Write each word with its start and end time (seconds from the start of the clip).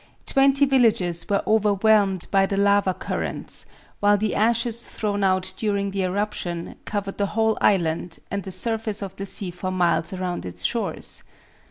Twenty 0.25 0.65
villages 0.65 1.29
were 1.29 1.43
overwhelmed 1.45 2.25
by 2.31 2.47
the 2.47 2.57
lava 2.57 2.91
currents, 2.91 3.67
while 3.99 4.17
the 4.17 4.33
ashes 4.33 4.89
thrown 4.89 5.23
out 5.23 5.53
during 5.57 5.91
the 5.91 6.01
eruption 6.01 6.75
covered 6.85 7.19
the 7.19 7.27
whole 7.37 7.55
island 7.61 8.17
and 8.31 8.41
the 8.41 8.51
surface 8.51 9.03
of 9.03 9.15
the 9.17 9.27
sea 9.27 9.51
for 9.51 9.69
miles 9.69 10.11
around 10.11 10.43
its 10.43 10.65
shores. 10.65 11.21